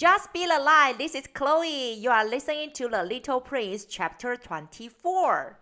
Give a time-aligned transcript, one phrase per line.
[0.00, 0.96] Just Be the Light.
[0.96, 1.92] This is Chloe.
[1.92, 5.56] You are listening to The Little Prince, Chapter Twenty-Four.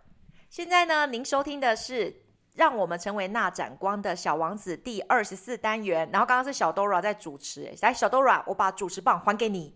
[0.49, 2.11] 现在呢，您收听的是
[2.55, 6.09] 《让我们成为那盏光》的小王子第二十四单元。
[6.13, 9.75] 然后刚刚是小 Dora 在主持，来，小 Dora，我把主持棒还给你。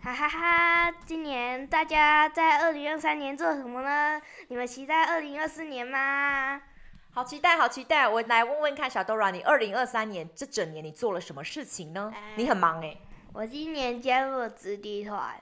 [0.00, 0.92] 哈哈哈！
[1.04, 4.22] 今年大家在二零二三年做什么呢？
[4.46, 6.62] 你们期待二零二四年吗？
[7.10, 8.06] 好期待，好期待！
[8.06, 12.12] 我来问问看，小 Dora，你二零二三年这整年你做了什么事情呢？
[12.14, 12.96] 嗯、你很忙哎。
[13.34, 15.34] 我今年加入了直笛团。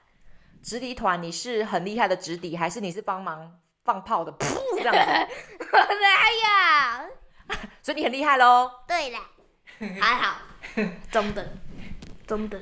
[0.63, 4.33] 直笛团，你是很厉害的直笛，还是你是帮忙放炮的？
[4.33, 5.35] 噗，这样子。
[5.71, 7.59] 我哪有？
[7.83, 8.71] 所以你很厉害喽。
[8.89, 9.19] 对了，
[10.01, 10.41] 还好，
[11.11, 11.47] 中等，
[12.27, 12.59] 中等。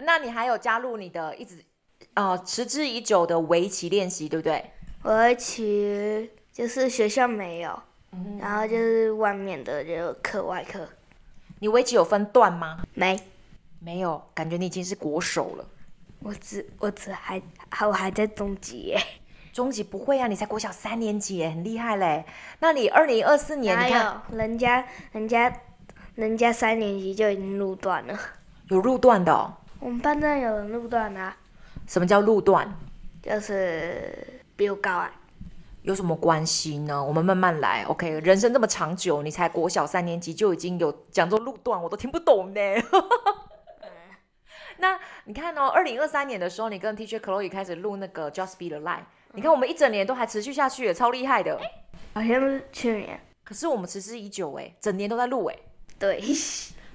[0.00, 1.64] 那你还有加入你的一直
[2.12, 4.70] 呃持之以久的围棋练习，对不对？
[5.04, 10.86] 围棋就是学校没有，嗯、然后就是外面的就课外课。
[11.60, 12.82] 你围棋有分段吗？
[12.92, 13.18] 没，
[13.80, 15.64] 没有，感觉你已经是国手了。
[16.20, 19.00] 我只我只还还我还在中级耶。
[19.52, 22.24] 中级不会啊，你才国小三年级耶，很厉害嘞。
[22.60, 25.60] 那你二零二四年你看，人家人家
[26.14, 28.16] 人家三年级就已经入段了。
[28.68, 31.36] 有路段的哦，我们班上有人路段啊。
[31.86, 32.72] 什么叫路段？
[33.22, 35.10] 就是比我高啊。
[35.82, 37.02] 有什么关系呢？
[37.02, 38.20] 我们慢慢来，OK。
[38.20, 42.60] 人生这么长久，你才国小三年级就已经有讲做路段，我都听不懂呢。
[44.80, 51.60] 那你看哦，二零二三年的时候，你跟 Teacher Chloe 开始录那个 Just Be the Light，你看我们一整年都还持续下去，也超厉害的。
[52.14, 53.20] 好像是去年。
[53.44, 55.56] 可是我们持之已久哎，整年都在录哎。
[55.98, 56.22] 对。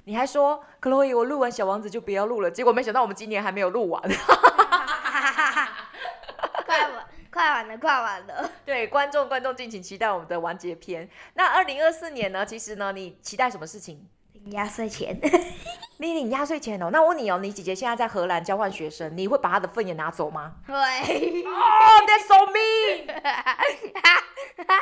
[0.04, 4.00] 你还说，Chloe，我录完小王子就不要录了，结果没想到我们今年还没有录完。
[6.64, 8.50] 快完，快完了，快完了。
[8.64, 11.08] 对，观众，观众敬请期待我们的完结篇。
[11.34, 12.46] 那二零二四年呢？
[12.46, 14.08] 其实呢，你期待什么事情？
[14.46, 15.18] 领压岁钱。
[15.98, 16.90] 你领压岁钱哦？
[16.92, 20.52] 那我问你哦，你姐姐现在在荷兰交换学生，你会把她的份也拿走吗？
[20.66, 20.74] 会。
[21.46, 23.06] Oh, that's so mean！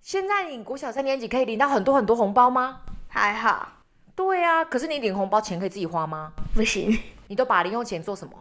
[0.00, 2.82] 现在你国小三年级可以领到很多很多红包吗？
[3.08, 3.72] 还好。
[4.14, 6.32] 对啊，可是你领红包钱可以自己花吗？
[6.54, 6.96] 不行。
[7.28, 8.32] 你都把零用钱做什么？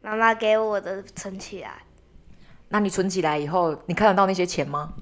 [0.00, 1.82] 妈妈给我的存起来。
[2.68, 4.92] 那你存起来以后，你看得到那些钱吗？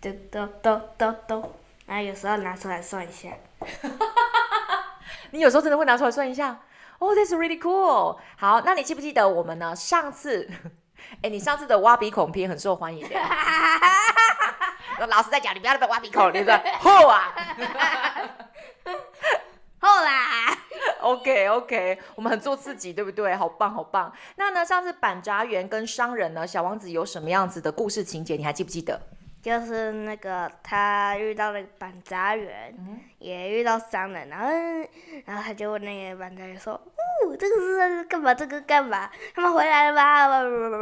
[0.00, 1.52] 都都都都都，
[1.86, 3.28] 然后有时候拿出来算一下。
[5.32, 6.60] 你有时候真的会拿出来算一下
[6.98, 8.18] ？Oh, that's really cool。
[8.36, 9.74] 好，那你记不记得我们呢？
[9.74, 10.48] 上次，
[11.22, 13.14] 哎，你上次的挖鼻孔片很受欢迎的。
[15.08, 17.34] 老师在讲，你不要再挖鼻孔，你说后啊。
[19.80, 20.56] 后啦
[21.00, 23.34] ，OK OK，我们很做自己，对不对？
[23.36, 24.10] 好棒好棒。
[24.36, 28.36] 那呢，上次板闸员跟商人呢，小王子有什么样子的故事情节？
[28.36, 28.98] 你还记不记得？
[29.44, 34.48] 就是那个他遇到了板杂员，嗯、也遇到商人，然后
[35.26, 38.32] 然后他就问那个板杂员说：“哦，这个是干嘛？
[38.32, 39.10] 这个干嘛？
[39.34, 40.28] 他们回来了吧？”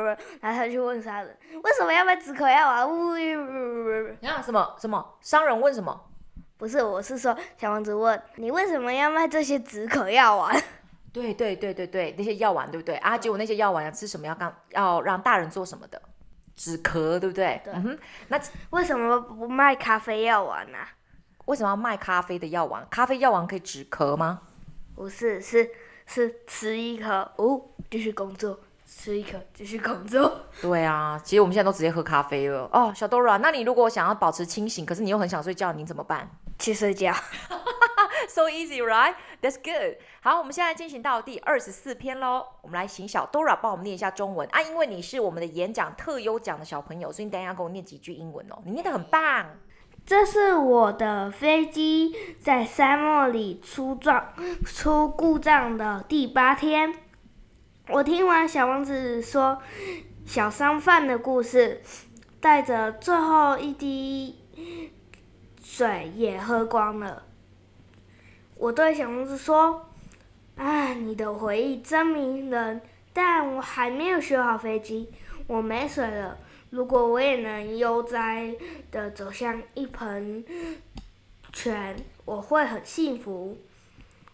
[0.40, 3.14] 然后他就问商人：“为什么要卖止咳药啊？”呜，
[4.20, 5.18] 然后什么什么？
[5.20, 6.00] 商人问什么？
[6.56, 10.56] 不是，我是说，小王子问你为什么要卖这些止咳药丸？
[11.12, 13.18] 对对对对对，那些药丸对不对啊？
[13.18, 14.24] 结果那些药丸要吃什么？
[14.24, 16.00] 要干要让大人做什么的？
[16.62, 17.60] 止咳对不对？
[17.64, 17.72] 对。
[17.72, 18.40] 嗯哼，那
[18.70, 20.78] 为什么不卖咖啡药丸呢？
[21.46, 22.86] 为什么要卖咖啡的药丸？
[22.88, 24.42] 咖啡药丸可以止咳吗？
[24.94, 25.68] 不是，是
[26.06, 28.60] 是吃一颗哦，继续工作。
[28.86, 30.42] 吃一颗，继续工作。
[30.60, 32.68] 对啊，其实我们现在都直接喝咖啡了。
[32.72, 36.30] 哦，小 Dora，那你如果想要保持清醒，可是你又很想睡觉，你怎么办？
[36.60, 37.12] 去睡觉。
[38.28, 39.14] So easy, right?
[39.40, 39.96] That's good.
[40.22, 42.46] 好，我们现在进行到第二十四篇喽。
[42.62, 48.58] 我们来请小 Dora 帮我们念一下中文啊，因为你是我们的演讲特优奖的小朋友，所以你等一下要跟我念几句英文哦。
[48.64, 49.46] 你念的很棒。
[50.04, 54.32] 这是我的飞机在沙漠里出状
[54.64, 56.92] 出故障的第八天。
[57.88, 59.62] 我听完小王子说
[60.26, 61.82] 小商贩的故事，
[62.40, 64.40] 带着最后一滴
[65.62, 67.24] 水也喝光了。
[68.62, 69.88] 我对小王子说
[70.54, 72.80] ：“啊，你的回忆真迷人，
[73.12, 75.12] 但我还没有修好飞机，
[75.48, 76.38] 我没水了。
[76.70, 78.54] 如果我也能悠哉
[78.92, 80.44] 地走向一盆
[81.52, 83.58] 泉，我会很幸福。”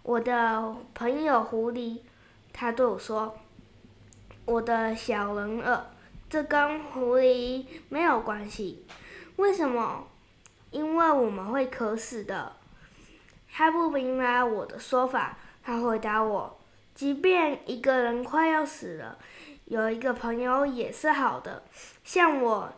[0.05, 2.01] 我的朋友狐狸。
[2.53, 3.35] 他对我说
[4.45, 5.87] ：“我的小人儿，
[6.29, 8.85] 这跟狐狸没有关系。
[9.37, 10.07] 为什么？
[10.71, 12.53] 因为我们会渴死的。”
[13.59, 15.37] 他不明白我的说法。
[15.65, 16.61] 他回答我
[16.95, 19.19] ：“即便一个人快要死了，
[19.65, 21.65] 有一个朋友也是好的。
[22.05, 22.73] 像我，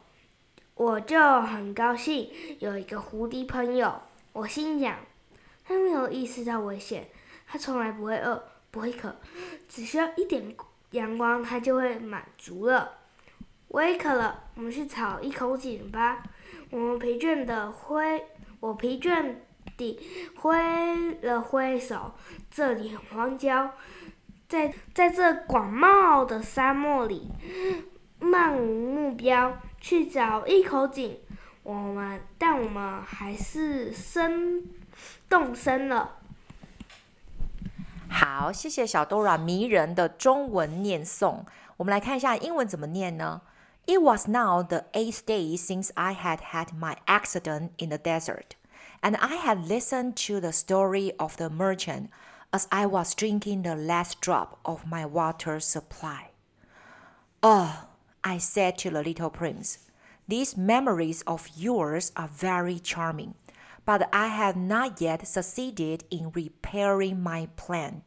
[0.76, 2.30] 我就很高兴
[2.60, 4.00] 有一个狐狸朋友。
[4.32, 4.96] 我心想，
[5.66, 7.08] 他没有意识到危险，
[7.46, 9.14] 他从来不会饿，不会渴，
[9.68, 10.56] 只需要一点
[10.92, 12.90] 阳光，他就会满足了。
[13.68, 16.22] 我也渴了，我们去找一口井吧。
[16.70, 18.24] 我们疲倦的挥，
[18.60, 19.34] 我疲倦
[19.76, 19.98] 地
[20.36, 22.14] 挥了挥手，
[22.50, 23.72] 这里很荒郊，
[24.48, 27.30] 在在这广袤的沙漠里，
[28.18, 31.18] 漫无目标去找一口井。
[31.62, 34.64] 我们，但我们还是生
[35.28, 36.16] 动身了。
[38.08, 41.44] 好，谢谢小 Dora 迷人的中文念诵。
[41.76, 43.42] 我们来看一下英文怎么念呢
[43.86, 48.56] ？It was now the eighth day since I had had my accident in the desert,
[49.02, 52.10] and I had listened to the story of the merchant
[52.52, 56.30] as I was drinking the last drop of my water supply.
[57.42, 57.88] Oh,
[58.22, 59.78] I said to the little prince.
[60.28, 63.34] These memories of yours are very charming,
[63.84, 68.02] but I have not yet succeeded in repairing my plan.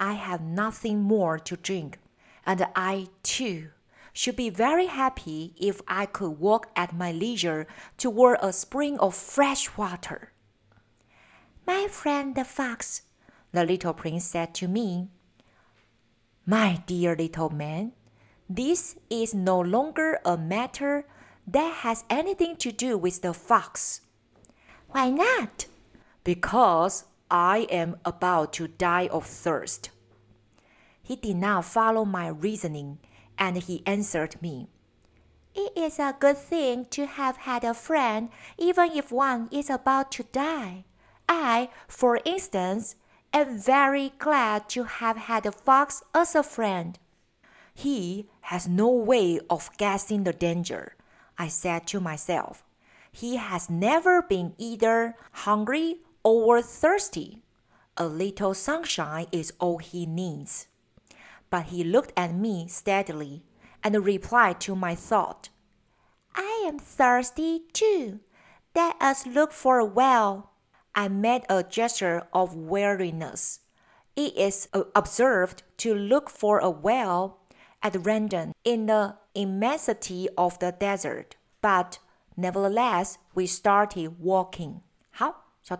[0.00, 1.98] I have nothing more to drink,
[2.44, 3.68] and I, too,
[4.14, 7.66] should be very happy if I could walk at my leisure
[7.98, 10.32] toward a spring of fresh water.
[11.66, 13.02] My friend the fox,
[13.52, 15.08] the little prince said to me,
[16.46, 17.92] My dear little man,
[18.48, 21.06] this is no longer a matter
[21.46, 24.02] that has anything to do with the fox.
[24.90, 25.66] Why not?
[26.22, 29.90] Because I am about to die of thirst.
[31.02, 32.98] He did not follow my reasoning,
[33.38, 34.68] and he answered me.
[35.54, 40.10] It is a good thing to have had a friend, even if one is about
[40.12, 40.84] to die.
[41.28, 42.96] I, for instance,
[43.32, 46.98] am very glad to have had a fox as a friend.
[47.74, 50.94] He has no way of guessing the danger
[51.38, 52.64] I said to myself,
[53.10, 57.42] he has never been either hungry or thirsty.
[57.96, 60.66] A little sunshine is all he needs.
[61.54, 63.44] But he looked at me steadily
[63.84, 65.50] and replied to my thought,
[66.34, 68.18] I am thirsty too.
[68.74, 70.50] Let us look for a well.
[70.96, 73.60] I made a gesture of weariness.
[74.16, 77.38] It is uh, observed to look for a well
[77.84, 82.00] at random in the immensity of the desert, but
[82.36, 84.80] nevertheless we started walking.
[85.12, 85.76] 好，小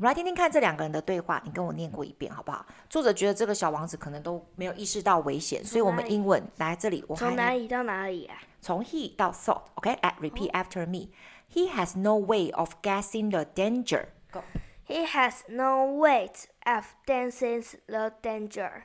[0.00, 1.40] 我们来听听看这两个人的对话。
[1.44, 2.66] 你跟我念过一遍好不好？
[2.88, 8.36] 作者觉得这个小王子可能都没有意识到危险，所以我们英文来这里，我从哪里到哪里啊？
[8.60, 11.08] 从 he 到 thought。OK，来 repeat after me.
[11.52, 14.08] He has no way of guessing the danger.
[14.32, 14.42] Go.
[14.86, 16.30] He has no way
[16.64, 18.84] of guessing the danger.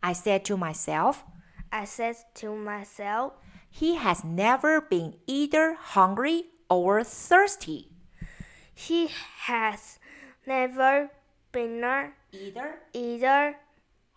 [0.00, 1.24] I said to myself.
[1.70, 3.32] I said to myself,
[3.70, 7.88] He has never been either hungry or thirsty.
[8.74, 9.08] He
[9.46, 9.98] has
[10.47, 11.09] never
[11.51, 11.83] been
[12.31, 13.57] either either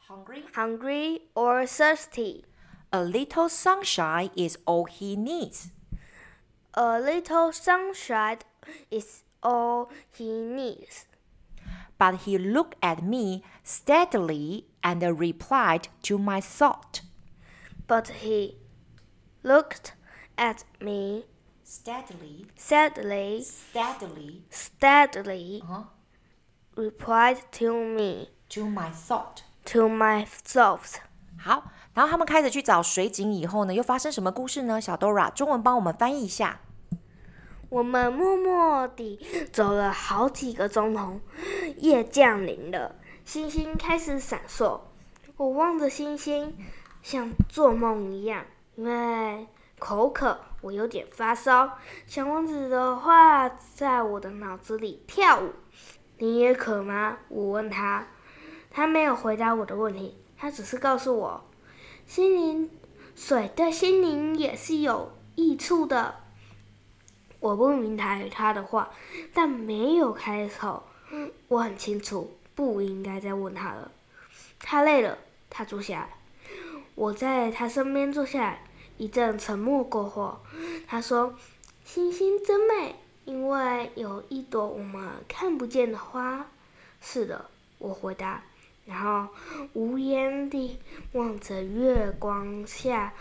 [0.08, 2.44] hungry hungry or thirsty.
[2.92, 5.70] A little sunshine is all he needs.
[6.74, 8.38] A little sunshine
[8.90, 11.06] is all he needs.
[11.98, 17.02] But he looked at me steadily and replied to my thought.
[17.86, 18.56] But he
[19.42, 19.94] looked
[20.38, 21.24] at me
[21.62, 25.82] steadily, steadily, steadily, steadily, uh-huh.
[26.74, 30.96] Replied to me, to my thought, to my thoughts.
[31.38, 34.80] 好，然后他们开始去找水井以后呢，又发生什么故事呢？
[34.80, 36.60] 小 Dora，中文帮我们翻译一下。
[37.68, 39.20] 我们默默地
[39.52, 41.20] 走了好几个钟头，
[41.78, 44.80] 夜降临了，星星开始闪烁。
[45.36, 46.56] 我望着星星。
[47.02, 49.48] 像做梦一样，因为
[49.78, 51.78] 口渴，我有点发烧。
[52.06, 55.54] 小王子的话在我的脑子里跳舞。
[56.22, 57.16] 你也渴吗？
[57.30, 58.06] 我问他，
[58.70, 61.44] 他没有回答我的问题，他只是告诉我，
[62.06, 62.68] 心灵
[63.16, 66.16] 水对心灵也是有益处的。
[67.40, 68.90] 我不明白他的话，
[69.32, 70.82] 但没有开口。
[71.48, 73.90] 我很清楚，不应该再问他了。
[74.58, 75.16] 他累了，
[75.48, 76.10] 他坐下来。
[76.96, 78.66] 我在他身边坐下来，
[78.98, 80.38] 一阵沉默过后，
[80.86, 81.34] 他说
[81.82, 82.96] ：“星星真美，
[83.30, 86.50] 因为有一朵我们看不见的花。”
[87.00, 88.42] 是的，我回答，
[88.84, 89.32] 然后
[89.72, 90.80] 无言地
[91.12, 93.14] 望着月光下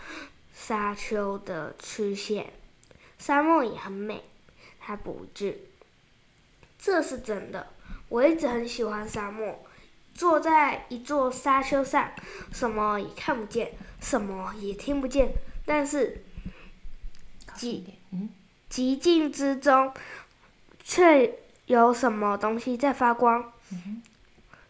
[0.52, 2.52] 沙丘的曲线。
[3.18, 4.24] 沙漠也很美，
[4.80, 5.68] 他补句
[6.76, 7.68] ：“这是真的，
[8.08, 9.60] 我一直很喜欢沙漠。”
[10.12, 12.10] 坐在一座沙丘上，
[12.52, 15.32] 什么也看不见，什么也听不见，
[15.64, 16.22] 但是
[17.54, 17.84] 寂
[18.70, 19.92] 寂静之中，
[20.84, 23.52] 却有什么东西在发光？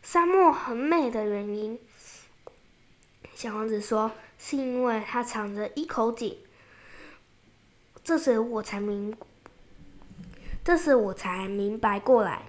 [0.03, 1.79] 沙漠很美的原因，
[3.35, 6.39] 小王子说，是因为它藏着一口井。
[8.03, 9.15] 这时我才明，
[10.65, 12.43] 这时我才明白过来，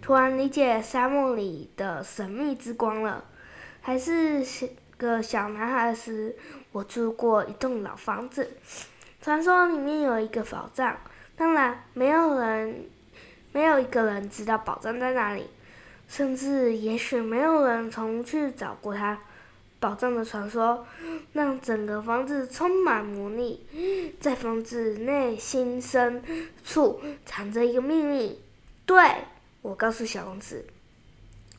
[0.00, 3.24] 突然理解沙漠里的神秘之光了。
[3.80, 4.46] 还是
[4.96, 6.36] 个小男孩时，
[6.70, 8.56] 我住过一栋老房子，
[9.24, 10.94] 传说里面有一个宝藏，
[11.34, 12.84] 当然没有人。
[13.52, 15.46] 没有一个人知道宝藏在哪里，
[16.06, 19.18] 甚至也许没有人从去找过它。
[19.80, 20.86] 宝藏的传说
[21.32, 23.64] 让整个房子充满魔力，
[24.20, 26.22] 在房子内心深
[26.62, 28.38] 处藏着一个秘密。
[28.84, 28.98] 对，
[29.62, 30.66] 我告诉小王子，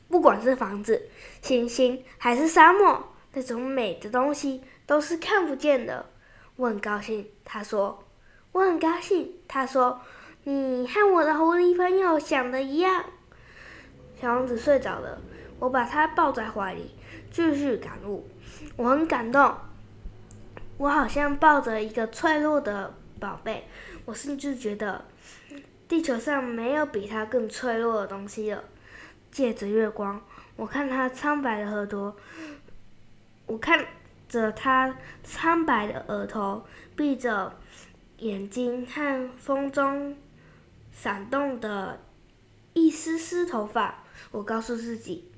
[0.08, 1.08] 不管是房子、
[1.42, 6.06] 星星还是沙漠，那种美的东西都是看不见的。
[6.56, 8.02] 我很高兴，他说。
[8.52, 10.00] 我很高兴，他说。
[10.44, 13.04] 你和我的狐狸朋友想的一样。
[14.20, 15.20] 小王子睡着了，
[15.58, 16.92] 我把他抱在怀里，
[17.30, 18.26] 继续感悟。
[18.76, 19.54] 我很感动，
[20.78, 23.68] 我好像抱着一个脆弱的宝贝。
[24.04, 25.04] 我甚至觉得，
[25.88, 28.62] 地球上没有比它更脆弱的东西了。
[29.32, 30.22] 借着月光，
[30.54, 32.14] 我看他苍白的额头，
[33.46, 33.84] 我看
[34.28, 36.64] 着他苍白的额头，
[36.94, 37.58] 闭着
[38.18, 40.16] 眼睛和风中。
[40.92, 42.00] 闪动的
[42.72, 45.30] 一丝丝头发，我告诉自己，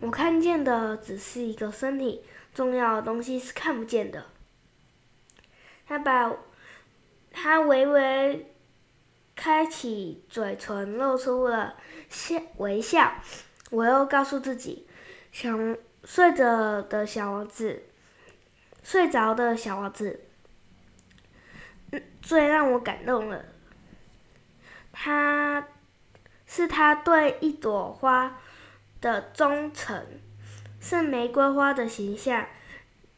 [0.00, 4.26] 我看见的只是一个身体，重要的东西是看不见的。
[5.86, 6.36] 他把，
[7.30, 8.52] 他微微
[9.36, 11.76] 开启嘴唇，露出了
[12.08, 13.12] 笑微笑。
[13.70, 14.88] 我又告诉自己，
[15.30, 15.76] 想
[16.06, 17.82] 睡着的小王子，
[18.84, 20.20] 睡着的小王子，
[22.22, 23.44] 最让我感动了。
[24.92, 25.66] 他
[26.46, 28.38] 是他对一朵花
[29.00, 30.06] 的忠诚，
[30.80, 32.46] 是玫瑰花的形象，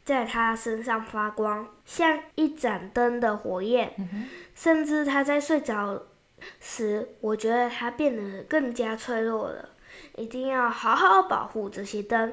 [0.03, 3.93] 在他身上发光，像一盏灯的火焰。
[3.99, 6.05] 嗯、甚至他在睡着
[6.59, 9.69] 时，我觉得他变得更加脆弱了。
[10.19, 12.33] 一定要好好保护这些灯，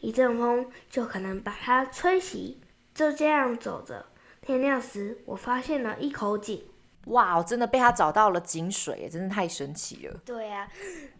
[0.00, 2.56] 一阵风就可能把它吹熄。
[2.94, 4.06] 就这样走着，
[4.40, 6.64] 天亮时，我发现了一口井。
[7.08, 10.20] 哇，我真的被他找到了井水，真的太神奇了。
[10.24, 10.68] 对呀、啊，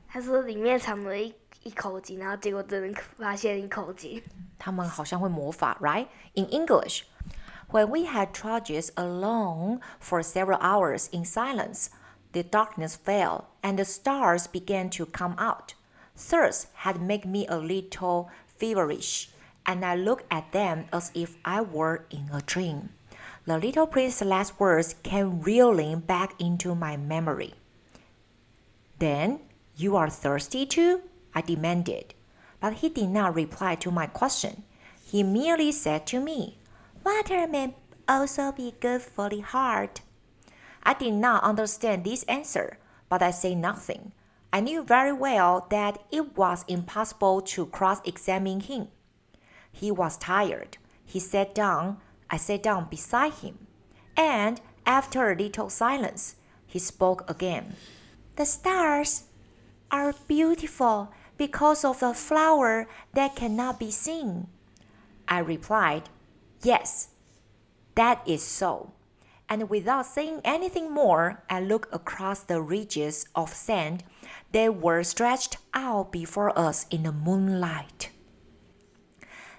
[0.09, 1.33] 他说里面藏了一
[1.63, 4.21] 一口井，然后结果真的发现一口井。
[4.59, 6.09] 他们好像会魔法，right?
[6.33, 7.03] In English,
[7.71, 11.89] when we had trudges along for several hours in silence,
[12.33, 15.75] the darkness fell and the stars began to come out.
[16.17, 19.31] Thirst had made me a little feverish,
[19.67, 22.91] and I looked at them as if I were in a dream.
[23.47, 27.55] The little prince's last words came reeling back into my memory.
[28.99, 29.41] Then,
[29.77, 31.03] you are thirsty too?
[31.35, 32.15] I demanded.
[32.61, 34.65] But he did not reply to my question.
[35.05, 36.59] He merely said to me,
[37.05, 37.75] Water may
[38.09, 40.01] also be good for the heart.
[40.83, 44.13] I did not understand this answer, but I said nothing.
[44.57, 48.89] I knew very well that it was impossible to cross examine him.
[49.71, 50.79] He was tired.
[51.05, 51.99] He sat down
[52.31, 53.67] I sat down beside him,
[54.17, 56.37] and after a little silence,
[56.67, 57.77] he spoke again.
[58.37, 59.25] The stars
[59.91, 64.49] are beautiful because of the flower that cannot be seen.
[65.29, 66.09] I replied,
[66.63, 67.09] Yes,
[67.95, 68.96] that is so.
[69.49, 74.03] And without saying anything more, I looked across the ridges of sand
[74.53, 78.11] that were stretched out before us in the moonlight.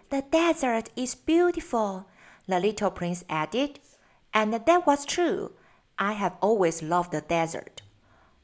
[0.09, 2.07] The desert is beautiful,
[2.47, 3.79] the little prince added,
[4.33, 5.53] and that was true.
[5.97, 7.81] I have always loved the desert.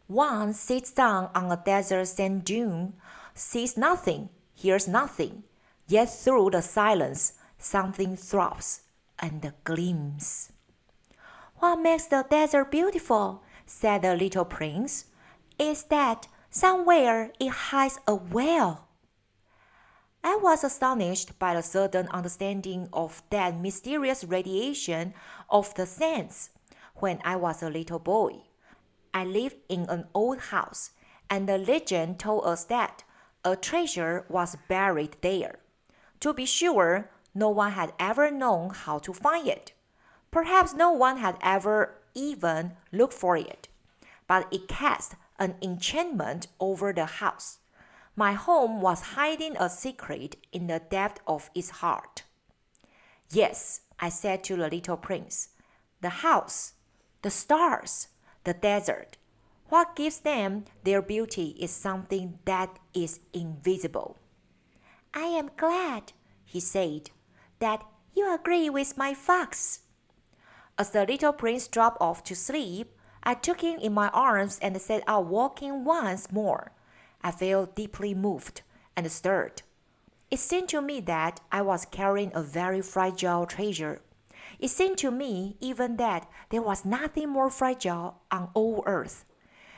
[0.08, 2.94] One sits down on a desert sand dune,
[3.34, 5.44] sees nothing, hears nothing,
[5.88, 8.82] yet through the silence something throbs
[9.20, 10.53] and gleams.
[11.64, 15.06] What makes the desert beautiful, said the little prince,
[15.58, 18.90] is that somewhere it hides a well.
[20.26, 25.14] I was astonished by the sudden understanding of that mysterious radiation
[25.50, 26.50] of the sands.
[26.96, 28.42] When I was a little boy,
[29.14, 30.92] I lived in an old house,
[31.30, 33.06] and the legend told us that
[33.46, 35.60] a treasure was buried there.
[36.20, 39.73] To be sure, no one had ever known how to find it.
[40.34, 43.68] Perhaps no one had ever even looked for it,
[44.28, 47.60] but it cast an enchantment over the house.
[48.16, 52.24] My home was hiding a secret in the depth of its heart.
[53.30, 55.50] Yes, I said to the little prince,
[56.02, 56.74] the house,
[57.22, 58.08] the stars,
[58.44, 59.18] the desert.
[59.70, 64.18] What gives them their beauty is something that is invisible.
[65.14, 66.14] I am glad,
[66.44, 67.12] he said,
[67.60, 67.84] that
[68.16, 69.83] you agree with my fox.
[70.78, 74.80] As the little prince dropped off to sleep, I took him in my arms and
[74.82, 76.72] set out walking once more.
[77.22, 78.64] I felt deeply moved
[78.96, 79.62] and stirred.
[80.32, 84.02] It seemed to me that I was carrying a very fragile treasure.
[84.60, 89.26] It seemed to me even that there was nothing more fragile on all earth.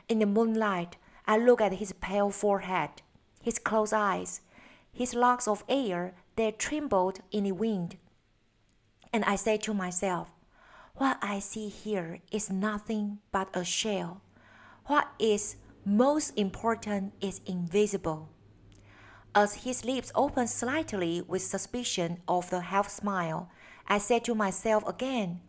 [0.07, 0.95] In the moonlight,
[1.27, 3.01] I looked at his pale forehead,
[3.41, 4.41] his closed eyes,
[4.93, 7.97] his locks of hair that trembled in the wind.
[9.11, 10.29] And I said to myself,
[10.97, 14.21] What I see here is nothing but a shell.
[14.85, 18.29] What is most important is invisible.
[19.35, 23.49] As his lips opened slightly with suspicion of the half smile,
[23.89, 25.41] I said to myself again,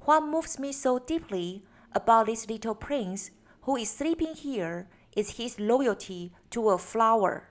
[0.00, 1.62] What moves me so deeply
[1.92, 3.30] about this little prince
[3.62, 7.50] who is sleeping here is his loyalty to a flower,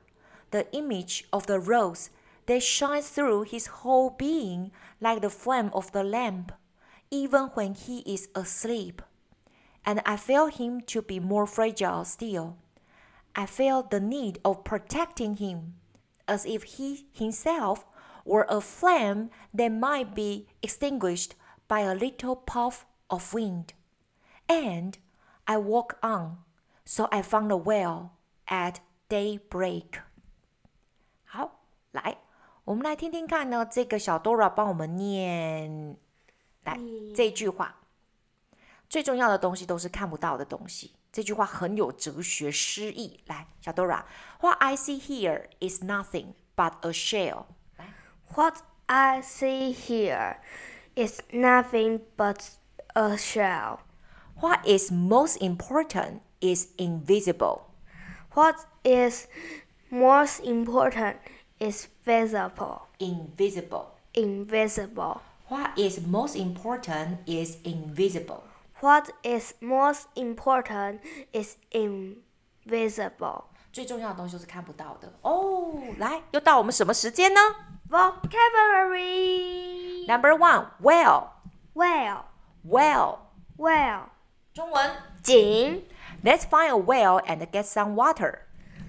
[0.49, 2.09] the image of the rose
[2.47, 6.51] that shines through his whole being like the flame of the lamp,
[7.10, 9.02] even when he is asleep.
[9.84, 12.56] And I felt him to be more fragile still.
[13.34, 15.74] I felt the need of protecting him,
[16.26, 17.86] as if he himself
[18.24, 21.34] were a flame that might be extinguished
[21.66, 23.72] by a little puff of wind.
[24.48, 24.98] And
[25.46, 26.38] I walked on,
[26.84, 28.18] so I found a well
[28.48, 30.02] at daybreak.
[31.24, 32.18] 好，来，
[32.64, 35.96] 我们来听听看呢，这个小 Dora 帮我们念，
[36.64, 36.78] 来
[37.14, 37.76] 这句话。
[38.88, 40.92] 最重要的东西都是看不到的东西。
[41.12, 43.20] 这句话很有哲学诗意。
[43.26, 47.46] 来，小 Dora，What I see here is nothing but a shell。
[47.76, 47.94] 来，
[48.34, 50.36] What I see here
[50.94, 52.40] is nothing but
[52.94, 57.62] a shell。What is most important is invisible.
[58.34, 59.26] What is
[59.90, 61.16] most important
[61.58, 62.82] is visible.
[62.98, 63.86] Invisible.
[64.14, 65.20] Invisible.
[65.48, 68.42] What is most important is invisible.
[68.80, 71.00] What is most important
[71.32, 73.44] is invisible.
[73.72, 75.74] 最重要的东西就是看不到的哦。
[75.98, 77.40] 来，又到我们什么时间呢？
[77.88, 79.10] Vocabulary.
[80.06, 81.30] Number one, well.
[81.74, 82.24] Well.
[82.64, 83.18] Well.
[83.56, 84.02] Well.
[84.54, 84.90] 中文
[85.22, 85.84] 井。
[86.22, 88.40] Let's find a well and get some water.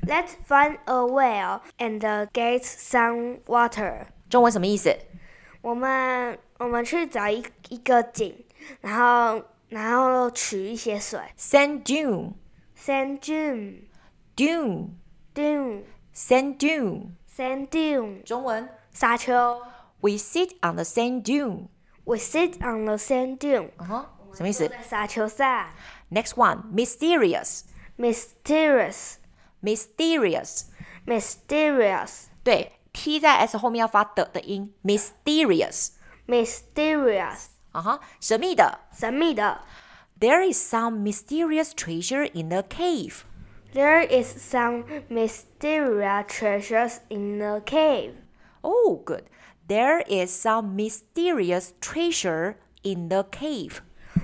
[0.04, 2.00] Let's find a well and
[2.34, 4.08] get some water.
[4.30, 4.98] 中文什么意思？
[5.62, 8.35] 我们 我们去找一一个井，
[8.81, 11.21] 然后然后取一些水。
[11.39, 12.35] Sand dune.
[12.79, 13.83] Sand dune.
[14.37, 14.91] Dune.
[15.35, 15.85] Dune.
[16.15, 17.11] Sand dune.
[17.29, 18.23] Sand dune.
[18.23, 19.63] 中文沙丘。
[20.01, 21.69] We sit on the sand dune.
[22.05, 23.71] We sit on the sand dune.
[23.79, 24.69] 嗯哼，什么意思？
[24.69, 25.71] 在沙丘上。
[26.11, 27.63] Next one, mysterious.
[27.99, 29.15] Mysterious.
[29.63, 30.67] Mysterious.
[31.07, 32.27] Mysterious.
[32.45, 35.96] 对，t 在 s 后面要发的的音，mysterious。
[36.28, 37.48] Mysterious.
[37.72, 38.80] 啊哈，神秘的。
[38.92, 39.62] 神秘的。
[40.20, 43.24] There is some mysterious treasure in the cave.
[43.74, 48.16] There is some mysterious treasures in the cave.
[48.62, 49.24] Oh, good.
[49.68, 53.82] There is some mysterious treasure in the cave.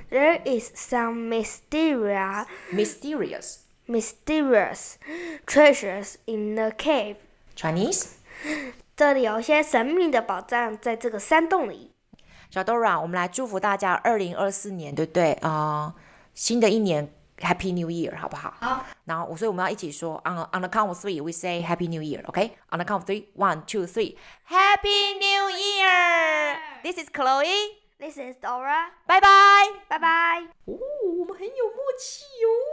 [0.10, 3.64] There is some mysterious Mysterious.
[3.88, 4.98] mysterious
[5.46, 7.16] treasures in the cave.
[7.56, 8.18] Chinese.
[8.96, 11.91] 这里有一些神秘的宝藏在这个山洞里。
[12.53, 15.95] 小 Dora，我们来祝福大家二零二四年，对不对啊、呃？
[16.35, 18.53] 新的一年 Happy New Year，好不好？
[18.61, 18.85] 好。
[19.07, 22.55] 然后，所以我们要一起说，on on the count of three, we say Happy New Year, OK?
[22.69, 24.17] On the count of three, one, two, three,
[24.51, 26.59] Happy New Year!
[26.83, 27.81] This is Chloe.
[27.99, 28.91] This is Dora.
[29.07, 29.29] 拜拜。
[29.89, 30.43] 拜拜。
[30.67, 30.77] 哦，
[31.21, 32.72] 我们很有默契哦。